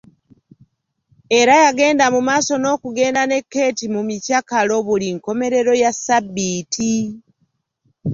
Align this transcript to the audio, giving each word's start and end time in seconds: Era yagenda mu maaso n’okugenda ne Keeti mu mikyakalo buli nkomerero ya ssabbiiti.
Era 1.39 1.53
yagenda 1.63 2.05
mu 2.13 2.21
maaso 2.27 2.53
n’okugenda 2.57 3.21
ne 3.27 3.39
Keeti 3.51 3.85
mu 3.93 4.01
mikyakalo 4.09 4.75
buli 4.87 5.07
nkomerero 5.15 5.71
ya 5.81 5.91
ssabbiiti. 5.95 6.93